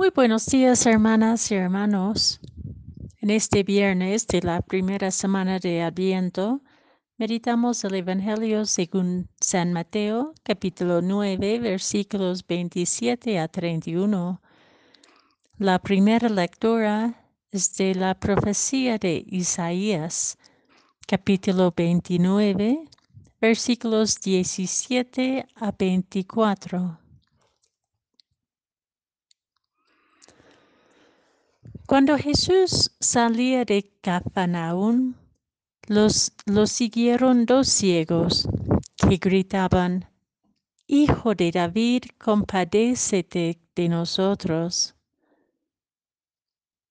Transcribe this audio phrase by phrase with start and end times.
[0.00, 2.40] Muy buenos días, hermanas y hermanos.
[3.20, 6.62] En este viernes de la primera semana de Adviento,
[7.18, 14.40] meditamos el Evangelio según San Mateo, capítulo 9, versículos 27 a 31.
[15.58, 20.38] La primera lectura es de la profecía de Isaías,
[21.06, 22.88] capítulo 29,
[23.38, 26.99] versículos 17 a 24.
[31.90, 35.16] Cuando Jesús salía de Cafarnaún,
[35.88, 36.32] los,
[36.66, 38.48] siguieron dos ciegos
[38.96, 40.08] que gritaban,
[40.86, 44.94] Hijo de David, compadécete de nosotros.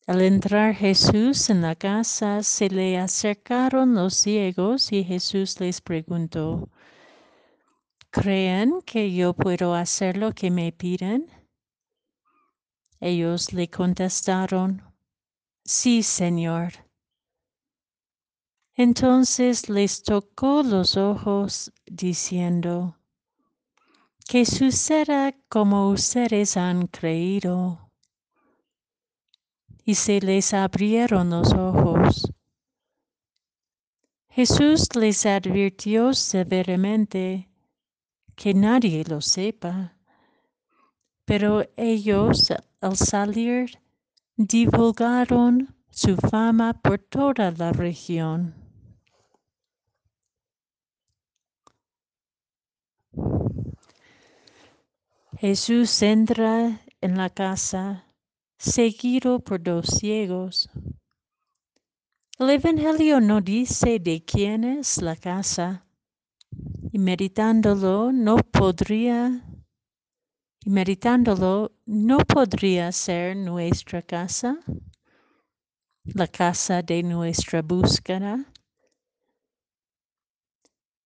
[0.05, 6.67] Al entrar Jesús en la casa, se le acercaron los ciegos y Jesús les preguntó,
[8.09, 11.31] ¿creen que yo puedo hacer lo que me piden?
[13.00, 14.89] Ellos le contestaron,
[15.72, 16.73] Sí, Señor.
[18.73, 22.98] Entonces les tocó los ojos, diciendo,
[24.28, 27.92] Que suceda como ustedes han creído.
[29.86, 32.34] Y se les abrieron los ojos.
[34.30, 37.47] Jesús les advirtió severamente
[38.36, 39.95] que nadie lo sepa,
[41.25, 43.80] pero ellos al salir
[44.40, 48.56] divulgaron su fama por toda la región.
[55.38, 58.06] Jesús entra en la casa
[58.58, 60.70] seguido por dos ciegos.
[62.38, 65.86] El Evangelio no dice de quién es la casa
[66.94, 69.48] y meditándolo no podría
[70.66, 74.60] y meditándolo, ¿no podría ser nuestra casa?
[76.04, 78.46] La casa de nuestra búsqueda.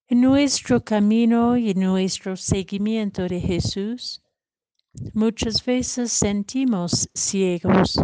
[0.08, 4.22] En nuestro camino y en nuestro seguimiento de Jesús,
[5.14, 8.00] muchas veces sentimos ciegos,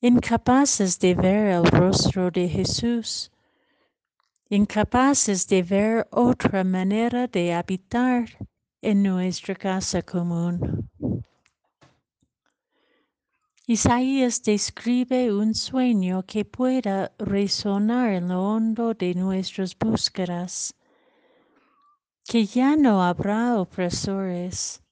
[0.00, 3.30] incapaces de ver el rostro de Jesús,
[4.50, 8.26] incapaces de ver otra manera de habitar
[8.84, 10.90] en nuestra casa común.
[13.66, 20.74] Isaías describe un sueño que pueda resonar en lo hondo de nuestras búsquedas,
[22.26, 24.82] que ya no habrá opresores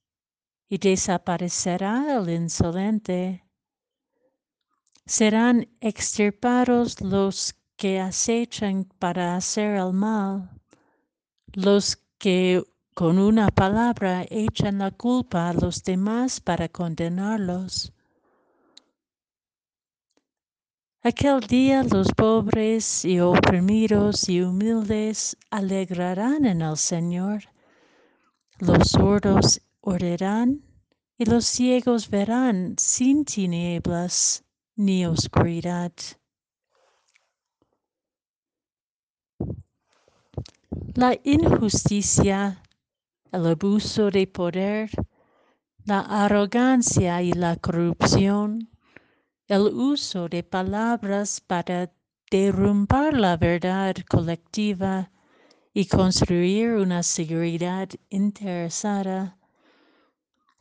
[0.71, 3.45] y desaparecerá el insolente.
[5.05, 10.49] Serán extirpados los que acechan para hacer el mal,
[11.53, 12.65] los que
[12.95, 17.93] con una palabra echan la culpa a los demás para condenarlos.
[21.03, 27.43] Aquel día los pobres y oprimidos y humildes alegrarán en el Señor.
[28.59, 30.63] Los sordos orarán
[31.19, 34.45] y los ciegos verán sin tinieblas
[34.77, 35.93] ni oscuridad.
[40.95, 42.63] La injusticia
[43.33, 44.91] el abuso de poder,
[45.87, 48.69] la arrogancia y la corrupción,
[49.49, 51.91] el uso de palabras para
[52.31, 55.11] derrumbar la verdad colectiva
[55.73, 59.39] y construir una seguridad interesada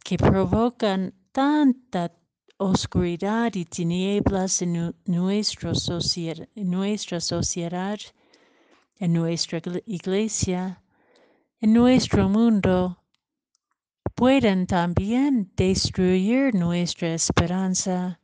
[0.03, 2.13] que provocan tanta
[2.57, 7.99] oscuridad y tinieblas en, nuestra sociedad, en nuestra sociedad,
[8.99, 10.80] en nuestra iglesia,
[11.61, 12.97] en nuestro mundo
[14.15, 18.19] pueden también destruir nuestra esperanza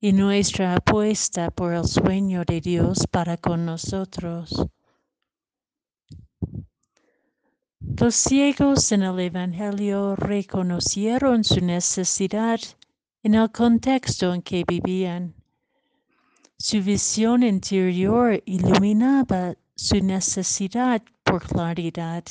[0.00, 4.66] y nuestra apuesta por el sueño de Dios para con nosotros.
[7.80, 12.58] Los ciegos en el Evangelio reconocieron su necesidad
[13.22, 15.34] en el contexto en que vivían.
[16.56, 22.24] Su visión interior iluminaba su necesidad por claridad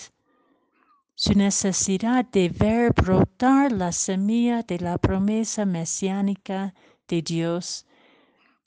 [1.21, 6.73] su necesidad de ver brotar la semilla de la promesa mesiánica
[7.07, 7.85] de Dios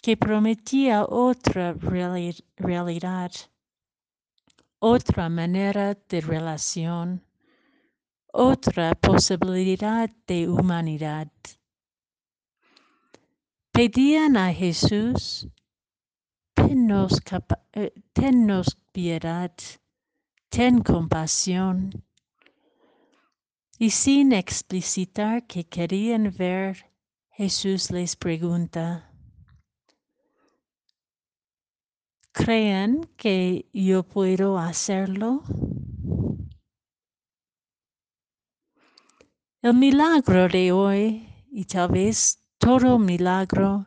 [0.00, 3.32] que prometía otra realidad,
[4.78, 7.24] otra manera de relación,
[8.32, 11.32] otra posibilidad de humanidad.
[13.72, 15.48] Pedían a Jesús,
[16.54, 17.20] tennos,
[17.72, 19.52] eh, tennos piedad,
[20.50, 21.90] ten compasión
[23.78, 26.90] y sin explicitar que querían ver
[27.30, 29.10] Jesús les pregunta,
[32.32, 35.42] ¿creen que yo puedo hacerlo?
[39.62, 43.86] El milagro de hoy, y tal vez todo milagro,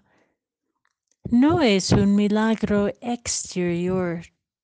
[1.30, 4.22] no es un milagro exterior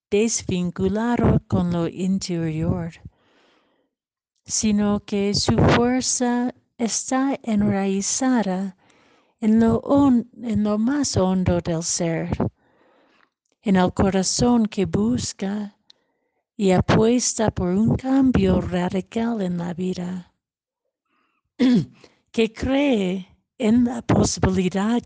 [0.09, 2.93] desvinculado con lo interior,
[4.45, 8.75] sino que su fuerza está enraizada
[9.39, 9.81] en lo,
[10.41, 12.29] en lo más hondo del ser,
[13.61, 15.77] en el corazón que busca
[16.55, 20.33] y apuesta por un cambio radical en la vida.
[22.31, 25.03] que cree en la posibilidad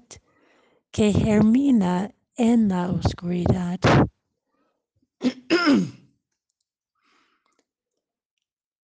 [0.92, 3.80] que germina en la oscuridad.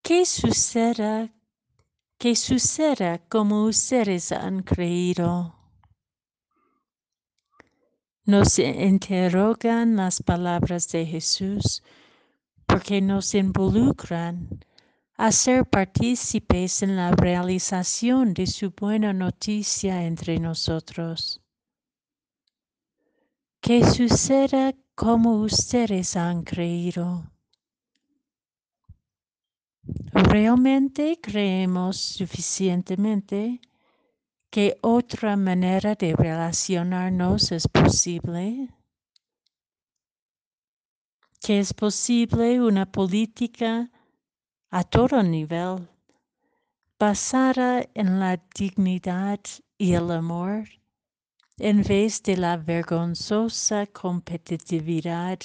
[0.05, 1.33] ¿Qué suceda?
[2.17, 5.55] ¿Qué suceda como ustedes han creído?
[8.25, 11.83] Nos interrogan las palabras de Jesús
[12.65, 14.49] porque nos involucran
[15.15, 21.39] a ser partícipes en la realización de su buena noticia entre nosotros.
[23.61, 27.32] Que suceda como ustedes han creído.
[30.13, 33.59] ¿Realmente creemos suficientemente
[34.51, 38.69] que otra manera de relacionarnos es posible?
[41.41, 43.89] ¿Que es posible una política
[44.69, 45.89] a todo nivel,
[46.99, 49.39] basada en la dignidad
[49.79, 50.69] y el amor,
[51.57, 55.39] en vez de la vergonzosa competitividad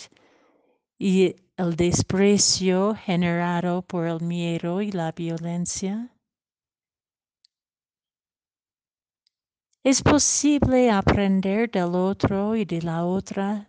[0.98, 6.14] y el desprecio generado por el miedo y la violencia?
[9.82, 13.68] ¿Es posible aprender del otro y de la otra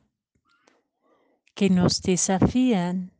[1.55, 3.11] que nos desafían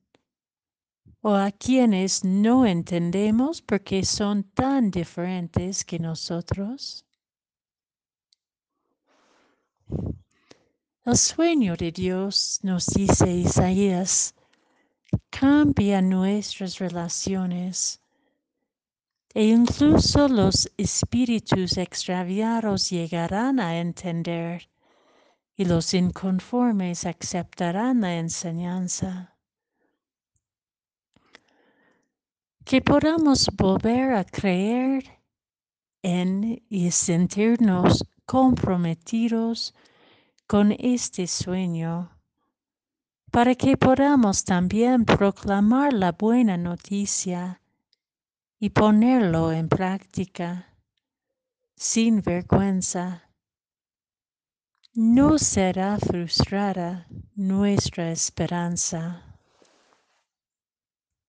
[1.22, 7.04] o a quienes no entendemos porque son tan diferentes que nosotros?
[11.06, 14.36] El sueño de Dios, nos dice Isaías,
[15.30, 18.02] cambia nuestras relaciones
[19.34, 24.70] e incluso los espíritus extraviados llegarán a entender
[25.56, 29.36] y los inconformes aceptarán la enseñanza.
[32.70, 35.04] que podamos volver a creer
[36.04, 39.74] en y sentirnos comprometidos
[40.46, 42.12] con este sueño,
[43.32, 47.62] para que podamos también proclamar la buena noticia
[48.60, 50.66] y ponerlo en práctica
[51.76, 53.30] sin vergüenza.
[54.94, 59.29] No será frustrada nuestra esperanza.